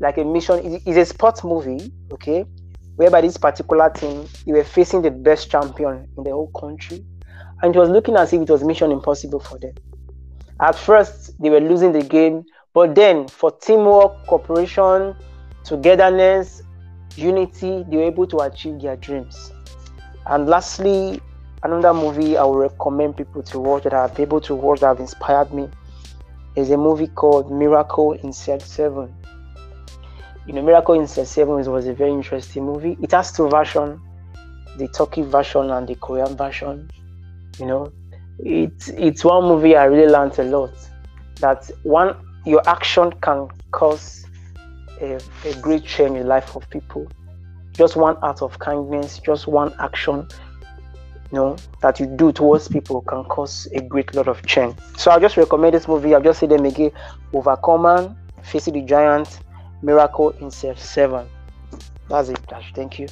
like 0.00 0.18
a 0.18 0.24
mission. 0.24 0.80
It's 0.84 0.96
a 0.96 1.04
sports 1.04 1.44
movie, 1.44 1.92
okay, 2.12 2.44
whereby 2.96 3.20
this 3.20 3.36
particular 3.36 3.90
team 3.90 4.26
they 4.46 4.52
were 4.52 4.64
facing 4.64 5.02
the 5.02 5.10
best 5.10 5.50
champion 5.50 6.08
in 6.16 6.24
the 6.24 6.30
whole 6.30 6.50
country, 6.58 7.04
and 7.62 7.74
it 7.74 7.78
was 7.78 7.88
looking 7.90 8.16
as 8.16 8.32
if 8.32 8.42
it 8.42 8.50
was 8.50 8.64
mission 8.64 8.90
impossible 8.90 9.40
for 9.40 9.58
them. 9.58 9.74
At 10.60 10.74
first, 10.74 11.40
they 11.40 11.50
were 11.50 11.60
losing 11.60 11.92
the 11.92 12.02
game, 12.02 12.44
but 12.74 12.94
then 12.94 13.28
for 13.28 13.50
teamwork, 13.52 14.26
cooperation, 14.26 15.14
togetherness, 15.64 16.62
unity, 17.16 17.84
they 17.88 17.96
were 17.96 18.04
able 18.04 18.26
to 18.26 18.38
achieve 18.38 18.80
their 18.80 18.96
dreams. 18.96 19.52
And 20.26 20.46
lastly, 20.46 21.20
another 21.62 21.94
movie 21.94 22.36
I 22.36 22.44
would 22.44 22.58
recommend 22.58 23.16
people 23.16 23.42
to 23.44 23.58
watch 23.58 23.84
that 23.84 23.94
I've 23.94 24.14
been 24.14 24.26
able 24.26 24.40
to 24.42 24.54
watch 24.54 24.80
that 24.80 24.88
have 24.88 25.00
inspired 25.00 25.52
me 25.52 25.68
is 26.56 26.70
a 26.70 26.76
movie 26.76 27.06
called 27.06 27.52
Miracle 27.52 28.12
in 28.12 28.32
Cell 28.32 28.60
7. 28.60 29.14
You 30.48 30.54
know, 30.54 30.62
Miracle 30.62 30.94
in 30.94 31.06
7 31.06 31.70
was 31.70 31.86
a 31.86 31.92
very 31.92 32.10
interesting 32.10 32.64
movie. 32.64 32.96
It 33.00 33.12
has 33.12 33.30
two 33.30 33.48
versions 33.48 34.00
the 34.78 34.88
Turkey 34.88 35.22
version 35.22 35.70
and 35.70 35.86
the 35.86 35.96
Korean 35.96 36.36
version. 36.36 36.90
You 37.58 37.66
know, 37.66 37.92
it's 38.38 38.88
it's 38.88 39.24
one 39.24 39.44
movie 39.44 39.76
I 39.76 39.84
really 39.84 40.10
learned 40.10 40.38
a 40.38 40.44
lot. 40.44 40.72
That 41.40 41.70
one 41.82 42.16
your 42.46 42.62
action 42.66 43.12
can 43.20 43.48
cause 43.72 44.24
a, 45.00 45.20
a 45.44 45.54
great 45.60 45.84
change 45.84 46.16
in 46.16 46.22
the 46.22 46.24
life 46.24 46.56
of 46.56 46.68
people. 46.70 47.08
Just 47.72 47.96
one 47.96 48.16
act 48.22 48.42
of 48.42 48.58
kindness, 48.58 49.18
just 49.18 49.46
one 49.46 49.72
action, 49.78 50.26
you 51.30 51.38
know, 51.38 51.56
that 51.82 52.00
you 52.00 52.06
do 52.06 52.32
towards 52.32 52.68
people 52.68 53.02
can 53.02 53.24
cause 53.24 53.68
a 53.74 53.80
great 53.82 54.14
lot 54.14 54.28
of 54.28 54.44
change. 54.46 54.76
So 54.96 55.10
I'll 55.10 55.20
just 55.20 55.36
recommend 55.36 55.74
this 55.74 55.86
movie. 55.86 56.14
I'll 56.14 56.22
just 56.22 56.40
say 56.40 56.46
them 56.46 56.64
again. 56.64 56.90
Overcomer, 57.32 58.16
Facing 58.42 58.74
the 58.74 58.82
Giant, 58.82 59.40
Miracle 59.82 60.30
in 60.40 60.50
Cell 60.50 60.76
7. 60.76 61.28
That's 62.08 62.28
it, 62.28 62.46
Dash. 62.48 62.72
Thank 62.74 62.98
you. 62.98 63.08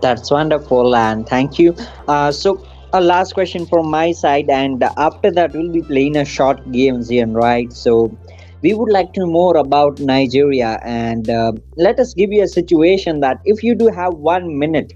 That's 0.00 0.30
wonderful, 0.30 0.94
and 0.94 1.26
thank 1.26 1.58
you. 1.58 1.74
Uh, 2.06 2.30
so 2.30 2.64
a 2.94 3.00
last 3.00 3.34
question 3.34 3.66
from 3.66 3.90
my 3.90 4.12
side 4.12 4.48
and 4.48 4.82
after 4.96 5.30
that 5.30 5.52
we'll 5.52 5.70
be 5.70 5.82
playing 5.82 6.16
a 6.16 6.24
short 6.24 6.72
game 6.72 7.04
here 7.04 7.26
right 7.26 7.70
so 7.70 8.10
we 8.62 8.72
would 8.72 8.90
like 8.90 9.12
to 9.12 9.20
know 9.20 9.26
more 9.26 9.56
about 9.58 10.00
nigeria 10.00 10.80
and 10.82 11.28
uh, 11.28 11.52
let 11.76 12.00
us 12.00 12.14
give 12.14 12.32
you 12.32 12.42
a 12.42 12.48
situation 12.48 13.20
that 13.20 13.38
if 13.44 13.62
you 13.62 13.74
do 13.74 13.88
have 13.88 14.14
one 14.14 14.58
minute 14.58 14.94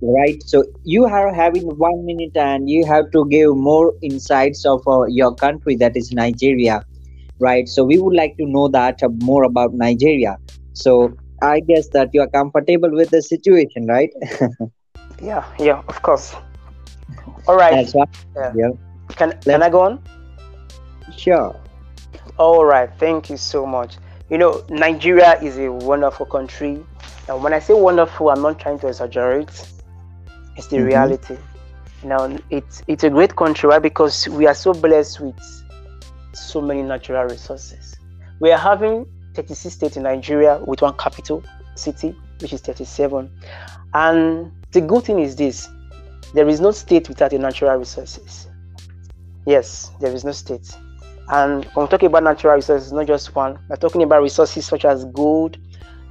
right 0.00 0.42
so 0.42 0.64
you 0.84 1.04
are 1.04 1.34
having 1.34 1.64
one 1.76 2.06
minute 2.06 2.34
and 2.34 2.70
you 2.70 2.86
have 2.86 3.10
to 3.10 3.26
give 3.28 3.54
more 3.54 3.92
insights 4.00 4.64
of 4.64 4.80
uh, 4.88 5.04
your 5.04 5.34
country 5.34 5.76
that 5.76 5.94
is 5.94 6.12
nigeria 6.12 6.82
right 7.40 7.68
so 7.68 7.84
we 7.84 7.98
would 7.98 8.14
like 8.14 8.36
to 8.36 8.46
know 8.46 8.68
that 8.68 9.02
uh, 9.02 9.08
more 9.30 9.44
about 9.44 9.72
nigeria 9.74 10.36
so 10.72 11.12
i 11.42 11.60
guess 11.60 11.88
that 11.88 12.08
you 12.12 12.20
are 12.20 12.28
comfortable 12.28 12.90
with 12.90 13.10
the 13.10 13.22
situation 13.22 13.86
right 13.86 14.10
yeah 15.22 15.44
yeah 15.58 15.82
of 15.88 16.02
course 16.02 16.34
all 17.46 17.56
right. 17.56 17.88
What, 17.92 18.08
yeah. 18.36 18.52
yeah. 18.54 18.68
Can 19.16 19.38
can 19.42 19.62
I 19.62 19.70
go 19.70 19.80
on? 19.80 20.02
Sure. 21.16 21.56
All 22.38 22.64
right. 22.64 22.90
Thank 22.98 23.30
you 23.30 23.36
so 23.36 23.66
much. 23.66 23.96
You 24.30 24.38
know, 24.38 24.64
Nigeria 24.68 25.40
is 25.42 25.58
a 25.58 25.70
wonderful 25.70 26.26
country. 26.26 26.84
And 27.28 27.42
when 27.42 27.52
I 27.52 27.58
say 27.58 27.74
wonderful, 27.74 28.30
I'm 28.30 28.42
not 28.42 28.58
trying 28.58 28.78
to 28.80 28.88
exaggerate. 28.88 29.50
It's 30.56 30.68
the 30.68 30.76
mm-hmm. 30.76 30.86
reality. 30.86 31.36
Now, 32.04 32.36
it's 32.50 32.82
it's 32.86 33.04
a 33.04 33.10
great 33.10 33.36
country, 33.36 33.68
right? 33.68 33.82
Because 33.82 34.28
we 34.28 34.46
are 34.46 34.54
so 34.54 34.72
blessed 34.72 35.20
with 35.20 35.59
so 36.32 36.60
many 36.60 36.82
natural 36.82 37.24
resources. 37.24 37.96
We 38.40 38.50
are 38.52 38.58
having 38.58 39.06
36 39.34 39.74
states 39.74 39.96
in 39.96 40.04
Nigeria 40.04 40.60
with 40.66 40.82
one 40.82 40.96
capital 40.96 41.42
city, 41.74 42.16
which 42.40 42.52
is 42.52 42.60
37. 42.60 43.30
And 43.94 44.52
the 44.72 44.80
good 44.80 45.04
thing 45.04 45.18
is 45.18 45.36
this 45.36 45.68
there 46.34 46.48
is 46.48 46.60
no 46.60 46.70
state 46.70 47.08
without 47.08 47.30
the 47.32 47.38
natural 47.38 47.76
resources. 47.76 48.46
Yes, 49.46 49.90
there 50.00 50.12
is 50.12 50.24
no 50.24 50.32
state. 50.32 50.76
And 51.28 51.64
when 51.64 51.84
we're 51.84 51.90
talking 51.90 52.06
about 52.06 52.24
natural 52.24 52.54
resources, 52.54 52.92
not 52.92 53.06
just 53.06 53.34
one, 53.34 53.58
we're 53.68 53.76
talking 53.76 54.02
about 54.02 54.22
resources 54.22 54.66
such 54.66 54.84
as 54.84 55.04
gold, 55.06 55.58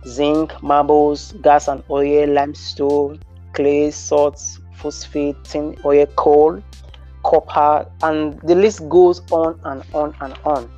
zinc, 0.07 0.61
marbles, 0.61 1.33
gas 1.41 1.67
and 1.67 1.83
oil, 1.89 2.27
limestone, 2.27 3.21
clay, 3.53 3.91
salts, 3.91 4.59
phosphate, 4.75 5.41
tin, 5.43 5.77
oil, 5.85 6.05
coal, 6.15 6.61
copper, 7.29 7.87
and 8.01 8.39
the 8.41 8.55
list 8.55 8.89
goes 8.89 9.21
on 9.31 9.59
and 9.63 9.83
on 9.93 10.15
and 10.19 10.33
on. 10.45 10.69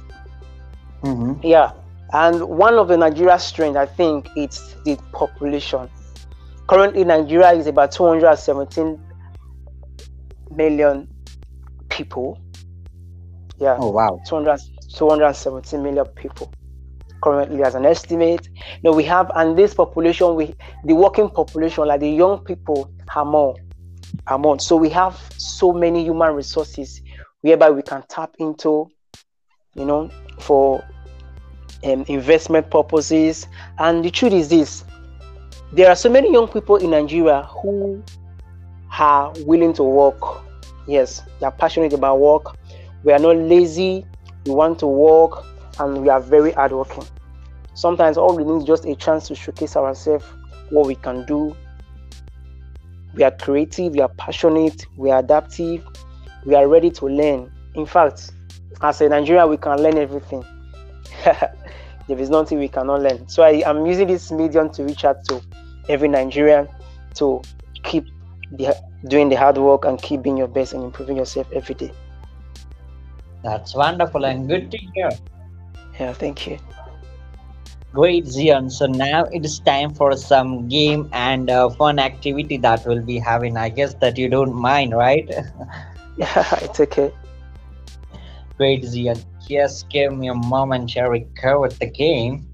Mm-hmm. 1.03 1.47
Yeah. 1.47 1.71
And 2.13 2.43
one 2.43 2.73
of 2.73 2.89
the 2.89 2.97
Nigeria 2.97 3.39
strength, 3.39 3.77
I 3.77 3.85
think, 3.85 4.27
it's 4.35 4.75
the 4.83 4.97
population. 5.13 5.89
Currently, 6.67 7.05
Nigeria 7.05 7.53
is 7.53 7.67
about 7.67 7.93
217 7.93 8.99
million 10.53 11.07
people. 11.89 12.37
Yeah. 13.57 13.77
Oh 13.79 13.91
wow. 13.91 14.19
200, 14.27 14.59
270 14.93 15.77
million 15.77 16.05
people 16.07 16.51
currently 17.23 17.63
as 17.63 17.75
an 17.75 17.85
estimate. 17.85 18.49
You 18.57 18.81
know, 18.83 18.91
we 18.91 19.03
have 19.05 19.31
and 19.35 19.57
this 19.57 19.73
population, 19.73 20.35
we 20.35 20.53
the 20.83 20.95
working 20.95 21.29
population, 21.29 21.87
like 21.87 22.01
the 22.01 22.09
young 22.09 22.43
people 22.43 22.91
are 23.15 23.25
more, 23.25 23.55
are 24.27 24.37
more. 24.37 24.59
So 24.59 24.75
we 24.75 24.89
have 24.89 25.19
so 25.37 25.71
many 25.73 26.03
human 26.03 26.33
resources 26.33 27.01
whereby 27.41 27.69
we 27.69 27.81
can 27.81 28.03
tap 28.09 28.35
into, 28.39 28.89
you 29.75 29.85
know, 29.85 30.09
for 30.39 30.83
um, 31.83 32.05
investment 32.07 32.69
purposes. 32.69 33.47
And 33.79 34.03
the 34.03 34.11
truth 34.11 34.33
is 34.33 34.49
this: 34.49 34.85
there 35.73 35.89
are 35.89 35.95
so 35.95 36.09
many 36.09 36.31
young 36.31 36.47
people 36.47 36.77
in 36.77 36.91
Nigeria 36.91 37.43
who 37.43 38.03
are 38.99 39.33
willing 39.45 39.73
to 39.73 39.83
work. 39.83 40.43
Yes, 40.87 41.21
they 41.39 41.45
are 41.45 41.51
passionate 41.51 41.93
about 41.93 42.19
work. 42.19 42.55
We 43.03 43.13
are 43.13 43.19
not 43.19 43.37
lazy. 43.37 44.05
We 44.45 44.53
want 44.53 44.79
to 44.79 44.87
work 44.87 45.45
and 45.79 46.01
we 46.01 46.09
are 46.09 46.19
very 46.19 46.51
hardworking. 46.51 47.05
Sometimes 47.73 48.17
all 48.17 48.35
we 48.35 48.43
need 48.43 48.57
is 48.57 48.63
just 48.63 48.85
a 48.85 48.95
chance 48.95 49.27
to 49.27 49.35
showcase 49.35 49.75
ourselves, 49.75 50.25
what 50.69 50.87
we 50.87 50.95
can 50.95 51.25
do. 51.25 51.55
We 53.13 53.23
are 53.23 53.31
creative, 53.31 53.93
we 53.93 54.01
are 54.01 54.09
passionate, 54.09 54.85
we 54.95 55.11
are 55.11 55.19
adaptive, 55.19 55.85
we 56.45 56.55
are 56.55 56.67
ready 56.67 56.89
to 56.91 57.05
learn. 57.05 57.51
In 57.75 57.85
fact, 57.85 58.31
as 58.81 59.01
a 59.01 59.09
Nigerian, 59.09 59.49
we 59.49 59.57
can 59.57 59.81
learn 59.81 59.97
everything. 59.97 60.45
there 61.25 62.19
is 62.19 62.29
nothing 62.29 62.59
we 62.59 62.67
cannot 62.67 63.01
learn. 63.01 63.27
So 63.27 63.43
I 63.43 63.63
am 63.65 63.85
using 63.85 64.07
this 64.07 64.31
medium 64.31 64.69
to 64.71 64.83
reach 64.83 65.05
out 65.05 65.23
to 65.25 65.41
every 65.89 66.07
Nigerian 66.07 66.67
to 67.15 67.41
keep 67.83 68.05
the, 68.51 68.75
doing 69.07 69.29
the 69.29 69.35
hard 69.35 69.57
work 69.57 69.85
and 69.85 70.01
keep 70.01 70.21
being 70.21 70.37
your 70.37 70.47
best 70.47 70.73
and 70.73 70.83
improving 70.83 71.17
yourself 71.17 71.47
every 71.53 71.75
day. 71.75 71.91
That's 73.43 73.75
wonderful 73.75 74.25
and 74.25 74.47
good 74.47 74.71
to 74.71 74.77
hear. 74.77 75.09
Yeah, 75.99 76.13
thank 76.13 76.47
you. 76.47 76.59
Great, 77.93 78.25
Zion. 78.25 78.69
So 78.69 78.85
now 78.85 79.25
it 79.25 79.43
is 79.43 79.59
time 79.59 79.93
for 79.93 80.15
some 80.15 80.69
game 80.69 81.09
and 81.11 81.49
uh, 81.49 81.69
fun 81.71 81.99
activity 81.99 82.55
that 82.57 82.85
we'll 82.85 83.03
be 83.03 83.19
having. 83.19 83.57
I 83.57 83.67
guess 83.67 83.93
that 83.95 84.17
you 84.17 84.29
don't 84.29 84.55
mind, 84.55 84.93
right? 84.93 85.27
yeah, 86.17 86.59
it's 86.63 86.79
okay. 86.79 87.11
Great, 88.57 88.85
Zion. 88.85 89.17
Just 89.47 89.89
give 89.89 90.15
me 90.15 90.29
a 90.29 90.33
moment, 90.33 90.89
Cherry, 90.89 91.27
with 91.59 91.77
the 91.79 91.91
game. 91.91 92.47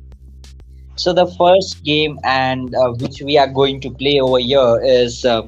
So 0.95 1.13
the 1.13 1.27
first 1.37 1.83
game 1.83 2.17
and 2.23 2.73
uh, 2.73 2.93
which 2.93 3.21
we 3.21 3.37
are 3.37 3.47
going 3.47 3.79
to 3.81 3.91
play 3.91 4.19
over 4.19 4.39
here 4.39 4.81
is 4.83 5.23
uh, 5.23 5.43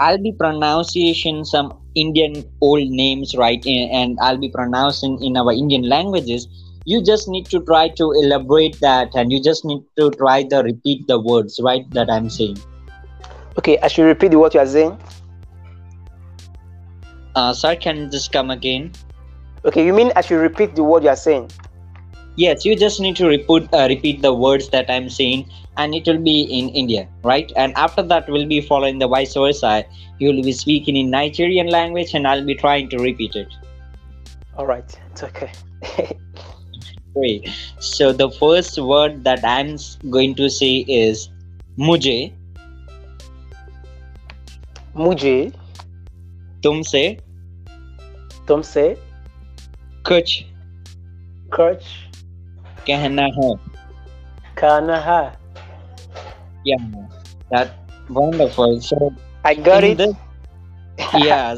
I'll 0.00 0.18
be 0.18 0.32
pronouncing 0.32 1.44
some 1.44 1.78
Indian 1.94 2.44
old 2.60 2.88
names 2.88 3.36
right 3.36 3.64
and 3.64 4.18
I'll 4.20 4.38
be 4.38 4.48
pronouncing 4.48 5.22
in 5.22 5.36
our 5.36 5.52
Indian 5.52 5.88
languages. 5.88 6.48
You 6.84 7.02
just 7.02 7.28
need 7.28 7.46
to 7.46 7.60
try 7.64 7.88
to 7.96 8.12
elaborate 8.12 8.78
that 8.80 9.14
and 9.14 9.32
you 9.32 9.42
just 9.42 9.64
need 9.64 9.82
to 9.98 10.10
try 10.10 10.42
to 10.44 10.58
repeat 10.58 11.06
the 11.06 11.18
words, 11.18 11.58
right, 11.62 11.88
that 11.92 12.10
I'm 12.10 12.28
saying. 12.28 12.58
Okay, 13.58 13.78
I 13.78 13.88
should 13.88 14.04
repeat 14.04 14.34
what 14.34 14.52
you 14.52 14.60
are 14.60 14.66
saying. 14.66 14.98
Uh, 17.34 17.52
sir, 17.54 17.74
can 17.74 18.10
just 18.10 18.32
come 18.32 18.50
again? 18.50 18.92
Okay, 19.64 19.84
you 19.84 19.94
mean 19.94 20.12
I 20.14 20.20
should 20.20 20.40
repeat 20.40 20.76
the 20.76 20.84
word 20.84 21.04
you 21.04 21.08
are 21.08 21.16
saying? 21.16 21.50
Yes, 22.36 22.64
you 22.64 22.76
just 22.76 23.00
need 23.00 23.16
to 23.16 23.26
repeat 23.28 23.72
uh, 23.72 23.86
repeat 23.88 24.20
the 24.20 24.34
words 24.34 24.68
that 24.70 24.90
I'm 24.90 25.08
saying, 25.08 25.48
and 25.76 25.94
it 25.94 26.06
will 26.06 26.18
be 26.18 26.42
in 26.42 26.68
India, 26.70 27.08
right? 27.22 27.50
And 27.56 27.72
after 27.76 28.02
that, 28.02 28.28
we'll 28.28 28.46
be 28.46 28.60
following 28.60 28.98
the 28.98 29.08
vice 29.08 29.34
versa. 29.34 29.84
You'll 30.18 30.42
be 30.42 30.52
speaking 30.52 30.96
in 30.96 31.10
Nigerian 31.10 31.68
language, 31.68 32.12
and 32.12 32.26
I'll 32.26 32.44
be 32.44 32.56
trying 32.56 32.88
to 32.90 32.98
repeat 32.98 33.36
it. 33.36 33.48
All 34.56 34.66
right, 34.66 35.00
it's 35.10 35.22
okay. 35.22 35.52
Great. 37.15 37.47
So 37.79 38.11
the 38.13 38.29
first 38.31 38.77
word 38.77 39.23
that 39.23 39.43
I'm 39.43 39.77
going 40.09 40.35
to 40.35 40.49
say 40.49 40.85
is 40.87 41.29
mujhe. 41.77 42.33
मुझे 44.97 45.35
तुमसे 46.63 47.01
तुमसे 48.47 48.83
कुछ 50.07 50.31
कुछ 51.55 51.83
कहना 52.87 53.25
है 53.37 53.53
कहना 54.61 54.97
है 55.09 55.21
Yeah, 56.65 56.75
that 57.51 57.69
wonderful. 58.09 58.81
So 58.81 59.11
I 59.45 59.53
got 59.55 59.83
in 59.83 59.91
it. 59.91 59.97
this, 59.97 60.13
yeah, 61.13 61.55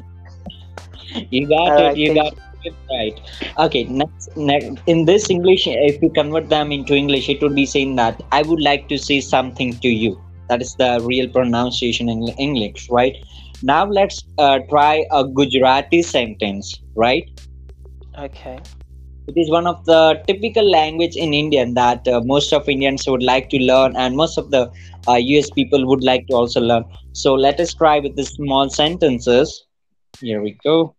you 1.31 1.47
got 1.47 1.71
All 1.71 1.79
it. 1.79 1.87
right, 1.87 1.97
You 1.97 2.09
thank 2.09 2.21
got 2.21 2.33
it 2.33 2.44
right. 2.90 3.20
Okay, 3.58 3.84
next, 3.84 4.36
next 4.36 4.82
in 4.86 5.04
this 5.04 5.30
English, 5.30 5.66
if 5.66 6.00
you 6.02 6.10
convert 6.10 6.48
them 6.48 6.72
into 6.72 6.94
English, 6.94 7.28
it 7.28 7.42
would 7.42 7.54
be 7.54 7.66
saying 7.66 7.96
that 7.96 8.22
I 8.32 8.42
would 8.42 8.60
like 8.60 8.88
to 8.88 8.98
say 8.98 9.20
something 9.20 9.78
to 9.80 9.88
you. 9.88 10.22
That 10.48 10.62
is 10.62 10.74
the 10.76 11.04
real 11.04 11.28
pronunciation 11.28 12.08
in 12.08 12.28
English, 12.38 12.88
right? 12.90 13.16
Now 13.62 13.84
let's 13.84 14.22
uh, 14.38 14.60
try 14.68 15.04
a 15.10 15.24
Gujarati 15.24 16.02
sentence, 16.02 16.80
right? 16.94 17.28
Okay. 18.18 18.58
It 19.28 19.36
is 19.36 19.50
one 19.50 19.66
of 19.66 19.84
the 19.86 20.22
typical 20.28 20.70
language 20.70 21.16
in 21.16 21.34
Indian 21.34 21.74
that 21.74 22.06
uh, 22.06 22.20
most 22.24 22.52
of 22.52 22.68
Indians 22.68 23.08
would 23.08 23.24
like 23.24 23.50
to 23.50 23.58
learn, 23.58 23.96
and 23.96 24.16
most 24.16 24.38
of 24.38 24.50
the 24.50 24.70
uh, 25.08 25.14
US 25.14 25.50
people 25.50 25.84
would 25.86 26.04
like 26.04 26.28
to 26.28 26.34
also 26.34 26.60
learn. 26.60 26.84
So 27.12 27.34
let 27.34 27.58
us 27.58 27.74
try 27.74 27.98
with 27.98 28.14
the 28.14 28.24
small 28.24 28.70
sentences. 28.70 29.66
Here 30.20 30.40
we 30.40 30.56
go. 30.62 30.94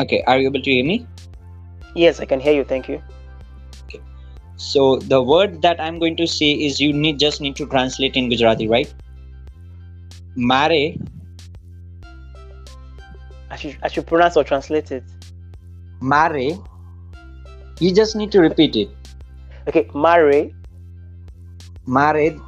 Okay, 0.00 0.22
are 0.26 0.38
you 0.38 0.48
able 0.48 0.62
to 0.62 0.70
hear 0.70 0.84
me? 0.84 1.06
Yes, 1.94 2.20
I 2.20 2.24
can 2.24 2.40
hear 2.40 2.54
you. 2.54 2.64
Thank 2.64 2.88
you. 2.88 3.02
Okay. 3.84 4.00
So 4.56 4.96
the 4.96 5.22
word 5.22 5.60
that 5.62 5.80
I'm 5.80 5.98
going 5.98 6.16
to 6.16 6.26
say 6.26 6.52
is 6.52 6.80
you 6.80 6.92
need 6.92 7.18
just 7.18 7.40
need 7.40 7.56
to 7.56 7.66
translate 7.66 8.16
in 8.16 8.30
Gujarati, 8.30 8.68
right? 8.68 8.92
Mare. 10.36 10.94
I 13.50 13.56
should 13.56 13.76
I 13.82 13.88
should 13.88 14.06
pronounce 14.06 14.36
or 14.36 14.44
translate 14.44 14.90
it. 14.90 15.04
Mare. 16.00 16.56
You 17.78 17.94
just 17.94 18.16
need 18.16 18.32
to 18.32 18.40
repeat 18.40 18.76
it. 18.76 18.88
Okay, 19.68 19.90
mare. 19.94 20.50
Mare 21.86 22.40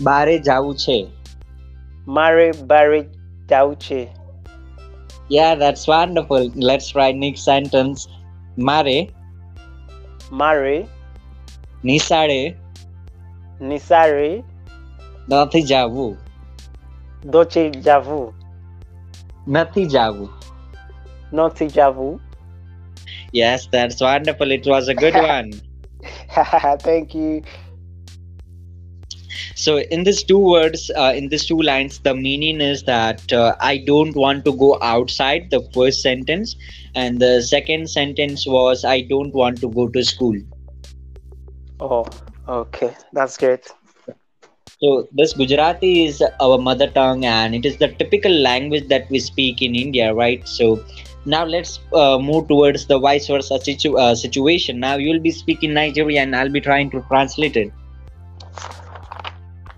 bare 0.00 0.38
jauche. 0.38 1.10
Mare 2.06 2.52
bare 2.52 3.08
javu. 3.46 4.19
Yeah, 5.31 5.55
that's 5.55 5.87
wonderful. 5.87 6.51
Let's 6.55 6.89
try 6.89 7.11
next 7.11 7.43
sentence. 7.43 8.07
Mare, 8.57 9.07
Mare 10.31 10.77
નિશાળે 11.85 12.41
Nisare 13.61 14.43
નથી 15.29 15.61
જાવું. 15.61 16.17
Doche 17.25 17.69
Javu. 17.69 18.21
નથી 19.49 19.85
જાવું. 19.85 20.29
Noti 21.33 21.65
Javu. 21.67 22.19
Yes, 23.33 23.67
that's 23.73 24.01
wonderful. 24.01 24.51
It 24.51 24.65
was 24.67 24.87
a 24.87 24.93
good 24.93 25.15
one. 25.15 25.51
Thank 26.79 27.13
you. 27.13 27.41
So 29.54 29.78
in 29.78 30.04
these 30.04 30.22
two 30.22 30.38
words, 30.38 30.90
uh, 30.96 31.12
in 31.14 31.28
these 31.28 31.46
two 31.46 31.60
lines, 31.60 31.98
the 32.00 32.14
meaning 32.14 32.60
is 32.60 32.82
that 32.84 33.32
uh, 33.32 33.54
I 33.60 33.78
don't 33.78 34.14
want 34.16 34.44
to 34.44 34.52
go 34.56 34.78
outside. 34.80 35.48
The 35.50 35.62
first 35.74 36.02
sentence, 36.02 36.56
and 36.94 37.20
the 37.20 37.42
second 37.42 37.88
sentence 37.90 38.46
was 38.46 38.84
I 38.84 39.02
don't 39.02 39.34
want 39.34 39.60
to 39.60 39.70
go 39.70 39.88
to 39.88 40.04
school. 40.04 40.36
Oh, 41.80 42.06
okay. 42.48 42.96
That's 43.12 43.36
great. 43.36 43.72
So 44.82 45.08
this 45.12 45.32
Gujarati 45.34 46.06
is 46.06 46.22
our 46.40 46.58
mother 46.58 46.88
tongue, 46.88 47.24
and 47.24 47.54
it 47.54 47.64
is 47.64 47.76
the 47.78 47.88
typical 47.88 48.32
language 48.32 48.88
that 48.88 49.08
we 49.10 49.18
speak 49.20 49.62
in 49.62 49.74
India, 49.74 50.12
right? 50.14 50.46
So 50.48 50.84
now 51.24 51.44
let's 51.44 51.78
uh, 51.92 52.18
move 52.18 52.48
towards 52.48 52.86
the 52.86 52.98
vice 52.98 53.28
versa 53.28 53.58
situ- 53.60 53.96
uh, 53.98 54.14
situation. 54.14 54.80
Now 54.80 54.96
you'll 54.96 55.20
be 55.20 55.30
speaking 55.30 55.74
Nigerian, 55.74 56.28
and 56.28 56.36
I'll 56.36 56.50
be 56.52 56.60
trying 56.60 56.90
to 56.90 57.02
translate 57.08 57.56
it. 57.56 57.72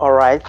All 0.02 0.10
right. 0.10 0.44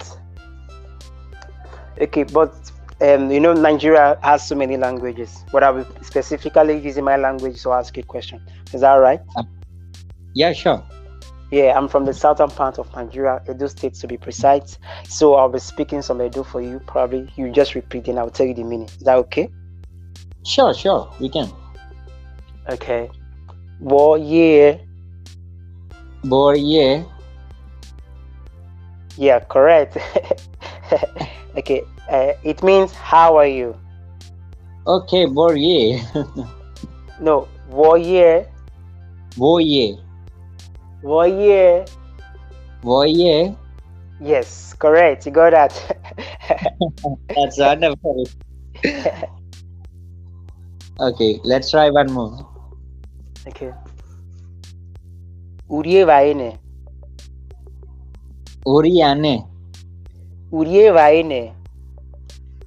Okay, 2.00 2.24
but 2.24 2.52
um, 3.00 3.30
you 3.30 3.38
know, 3.38 3.52
Nigeria 3.52 4.18
has 4.20 4.48
so 4.48 4.56
many 4.56 4.76
languages, 4.76 5.44
but 5.52 5.62
I 5.62 5.70
will 5.70 5.86
specifically 6.02 6.80
using 6.80 7.04
my 7.04 7.16
language 7.16 7.62
to 7.62 7.70
ask 7.70 7.96
you 7.96 8.02
a 8.02 8.06
question. 8.06 8.44
Is 8.72 8.80
that 8.80 8.94
right? 8.94 9.20
Yeah, 10.32 10.52
sure. 10.54 10.82
Yeah, 11.52 11.78
I'm 11.78 11.86
from 11.86 12.04
the 12.04 12.12
southern 12.12 12.50
part 12.50 12.80
of 12.80 12.92
Nigeria, 12.96 13.40
Edo 13.48 13.68
State 13.68 13.94
to 13.94 14.08
be 14.08 14.16
precise. 14.16 14.76
So 15.08 15.34
I'll 15.34 15.48
be 15.48 15.60
speaking 15.60 16.02
some 16.02 16.20
Edo 16.20 16.42
for 16.42 16.60
you. 16.60 16.80
Probably 16.88 17.30
you 17.36 17.52
just 17.52 17.76
repeat 17.76 18.08
and 18.08 18.18
I'll 18.18 18.30
tell 18.30 18.46
you 18.46 18.54
the 18.54 18.64
meaning. 18.64 18.88
Is 18.88 19.04
that 19.04 19.18
okay? 19.18 19.48
Sure, 20.44 20.74
sure. 20.74 21.14
We 21.20 21.28
can. 21.28 21.48
Okay. 22.70 23.08
War 23.78 24.18
year. 24.18 24.80
Boy, 26.24 26.54
yeah. 26.54 27.04
Yeah, 29.16 29.40
correct. 29.40 29.96
okay. 31.56 31.82
Uh, 32.10 32.32
it 32.42 32.62
means 32.62 32.92
how 32.92 33.36
are 33.36 33.46
you? 33.46 33.76
Okay, 34.86 35.26
boy, 35.26 35.54
yeah. 35.54 36.02
No, 37.20 37.48
war 37.68 37.98
year. 37.98 38.46
Boy, 39.36 39.58
yeah. 39.60 39.92
War 41.02 41.26
year. 41.26 41.84
Boy, 42.82 43.06
yeah. 43.06 43.54
Yes, 44.20 44.74
correct. 44.74 45.26
You 45.26 45.32
got 45.32 45.50
that. 45.50 45.74
That's 47.34 47.58
wonderful. 47.58 48.26
Okay, 51.00 51.40
let's 51.44 51.70
try 51.70 51.90
one 51.90 52.12
more. 52.12 52.46
okay. 53.48 53.72
Uriye 55.68 56.04
vaine. 56.06 56.58
Oriane. 58.64 59.34
Uriye 60.58 60.90
vaine. 60.96 61.42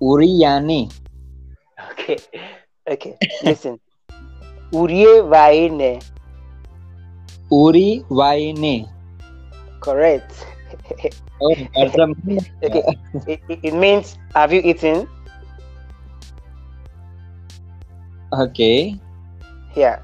Oriane. 0.10 0.80
Okay. 1.92 2.18
Okay. 2.88 3.20
Listen. 3.42 3.80
Uriye 4.74 5.22
vaine. 5.32 6.00
Uri 7.52 8.06
Vaine. 8.10 8.88
Correct. 9.80 10.46
Oh, 11.42 11.56
that's 11.76 11.98
a 11.98 12.08
okay. 12.66 12.84
It, 13.26 13.42
it, 13.48 13.60
it 13.64 13.74
means 13.74 14.18
have 14.36 14.54
you 14.54 14.62
eaten? 14.64 15.08
Okay, 18.32 19.00
Yeah. 19.76 20.00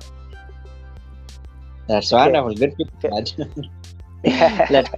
that's 1.88 2.12
Okay. 2.14 2.14
wonderful. 2.14 2.54
Good 2.56 2.74
Let's 4.70 4.90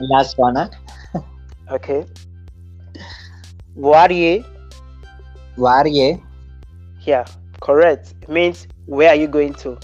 last 0.00 0.38
one. 0.38 0.56
Huh? 0.56 0.68
okay. 1.70 2.06
Wariye. 3.76 4.44
Varye. 5.56 6.22
Yeah. 7.00 7.24
Correct. 7.60 8.14
It 8.22 8.28
means 8.28 8.66
where 8.86 9.10
are 9.10 9.14
you 9.14 9.28
going 9.28 9.54
to? 9.54 9.78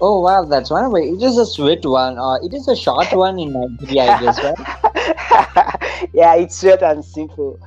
Oh 0.00 0.20
wow, 0.20 0.44
that's 0.44 0.70
one 0.70 0.90
way 0.92 1.02
It 1.10 1.22
is 1.22 1.36
a 1.36 1.44
sweet 1.44 1.84
one. 1.84 2.18
Uh, 2.18 2.36
it 2.42 2.54
is 2.54 2.68
a 2.68 2.76
short 2.76 3.08
one 3.12 3.38
in 3.38 3.52
Nigeria, 3.52 4.12
I 4.12 4.20
guess, 4.20 4.42
right? 4.42 6.08
yeah, 6.14 6.34
it's 6.36 6.58
short 6.60 6.82
and 6.82 7.04
simple. 7.04 7.60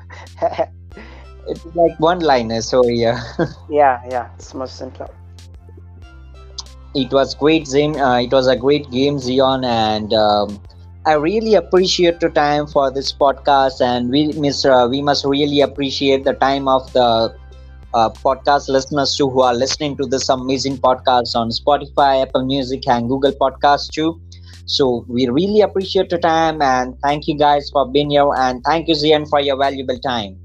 It's 1.47 1.65
like 1.75 1.99
one 1.99 2.19
liner. 2.19 2.61
So 2.61 2.87
yeah, 2.87 3.21
yeah, 3.69 4.01
yeah, 4.09 4.29
it's 4.35 4.53
much 4.53 4.71
simpler. 4.71 5.09
It 6.95 7.11
was 7.13 7.35
great, 7.35 7.67
Zim. 7.67 7.95
Uh, 7.95 8.19
it 8.21 8.31
was 8.31 8.47
a 8.47 8.55
great 8.55 8.89
game, 8.91 9.19
Zion, 9.19 9.63
and 9.63 10.13
um, 10.13 10.61
I 11.05 11.13
really 11.13 11.55
appreciate 11.55 12.21
your 12.21 12.31
time 12.31 12.67
for 12.67 12.91
this 12.91 13.13
podcast. 13.13 13.81
And 13.81 14.09
we, 14.09 14.31
uh, 14.69 14.87
we 14.87 15.01
must 15.01 15.25
really 15.25 15.61
appreciate 15.61 16.23
the 16.23 16.33
time 16.33 16.67
of 16.67 16.91
the 16.93 17.33
uh, 17.93 18.09
podcast 18.23 18.69
listeners 18.69 19.15
too, 19.15 19.29
who 19.29 19.41
are 19.41 19.53
listening 19.53 19.97
to 19.97 20.05
this 20.05 20.29
amazing 20.29 20.77
podcast 20.77 21.35
on 21.35 21.49
Spotify, 21.49 22.21
Apple 22.23 22.45
Music, 22.45 22.87
and 22.87 23.07
Google 23.09 23.33
Podcast 23.33 23.91
too. 23.93 24.19
So 24.65 25.05
we 25.07 25.27
really 25.27 25.61
appreciate 25.61 26.11
your 26.11 26.19
time 26.21 26.61
and 26.61 26.95
thank 27.03 27.27
you 27.27 27.37
guys 27.37 27.69
for 27.71 27.89
being 27.91 28.11
here 28.11 28.29
and 28.37 28.63
thank 28.63 28.87
you 28.87 28.95
Zion 28.95 29.25
for 29.25 29.39
your 29.41 29.57
valuable 29.57 29.99
time. 29.99 30.39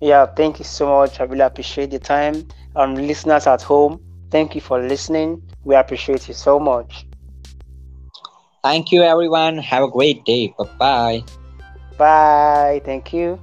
Yeah, 0.00 0.26
thank 0.26 0.58
you 0.58 0.64
so 0.64 0.88
much. 0.88 1.20
I 1.20 1.24
really 1.24 1.40
appreciate 1.40 1.90
the 1.90 1.98
time. 1.98 2.48
Um, 2.76 2.94
listeners 2.94 3.46
at 3.46 3.62
home, 3.62 4.00
thank 4.30 4.54
you 4.54 4.60
for 4.60 4.80
listening. 4.80 5.42
We 5.64 5.74
appreciate 5.74 6.28
you 6.28 6.34
so 6.34 6.58
much. 6.58 7.06
Thank 8.62 8.92
you 8.92 9.02
everyone. 9.02 9.58
Have 9.58 9.84
a 9.84 9.88
great 9.88 10.24
day. 10.24 10.54
Bye 10.58 10.68
bye. 10.78 11.24
Bye. 11.96 12.82
Thank 12.84 13.12
you. 13.12 13.38